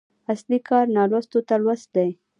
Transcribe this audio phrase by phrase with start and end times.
[0.33, 2.09] اصلي کار نالوستو ته لوست دی.